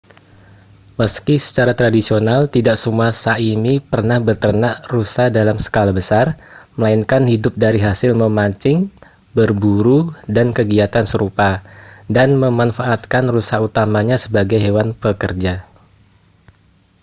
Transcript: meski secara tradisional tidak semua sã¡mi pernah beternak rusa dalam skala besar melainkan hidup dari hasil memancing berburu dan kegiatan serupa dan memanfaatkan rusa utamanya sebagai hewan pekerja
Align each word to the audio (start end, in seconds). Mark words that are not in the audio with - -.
meski 0.99 1.35
secara 1.47 1.71
tradisional 1.79 2.41
tidak 2.55 2.73
semua 2.83 3.09
sã¡mi 3.23 3.73
pernah 3.91 4.17
beternak 4.29 4.75
rusa 4.93 5.23
dalam 5.37 5.57
skala 5.65 5.91
besar 5.99 6.25
melainkan 6.77 7.23
hidup 7.33 7.53
dari 7.63 7.77
hasil 7.87 8.11
memancing 8.23 8.79
berburu 9.37 9.99
dan 10.35 10.47
kegiatan 10.57 11.05
serupa 11.11 11.51
dan 12.15 12.29
memanfaatkan 12.43 13.23
rusa 13.35 13.55
utamanya 13.67 14.17
sebagai 14.23 14.57
hewan 14.65 14.89
pekerja 15.03 15.53